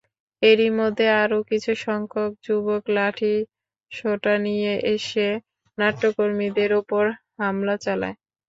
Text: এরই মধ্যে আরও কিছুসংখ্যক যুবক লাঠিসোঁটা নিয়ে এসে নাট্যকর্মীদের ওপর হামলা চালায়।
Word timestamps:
এরই 0.41 0.69
মধ্যে 0.79 1.05
আরও 1.21 1.37
কিছুসংখ্যক 1.49 2.31
যুবক 2.45 2.83
লাঠিসোঁটা 2.95 4.33
নিয়ে 4.45 4.73
এসে 4.93 5.27
নাট্যকর্মীদের 5.77 6.71
ওপর 6.81 7.03
হামলা 7.37 7.75
চালায়। 7.83 8.15